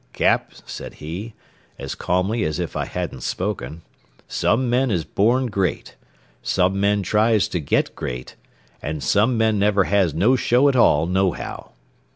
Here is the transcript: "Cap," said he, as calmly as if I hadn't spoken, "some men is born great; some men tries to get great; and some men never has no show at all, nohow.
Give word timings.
"Cap," 0.13 0.53
said 0.65 0.95
he, 0.95 1.35
as 1.77 1.93
calmly 1.93 2.43
as 2.43 2.57
if 2.57 2.75
I 2.75 2.85
hadn't 2.85 3.21
spoken, 3.21 3.83
"some 4.27 4.67
men 4.67 4.89
is 4.89 5.05
born 5.05 5.45
great; 5.45 5.93
some 6.41 6.79
men 6.79 7.03
tries 7.03 7.47
to 7.49 7.59
get 7.59 7.93
great; 7.95 8.35
and 8.81 9.03
some 9.03 9.37
men 9.37 9.59
never 9.59 9.83
has 9.83 10.15
no 10.15 10.35
show 10.35 10.67
at 10.67 10.75
all, 10.75 11.05
nohow. 11.05 11.73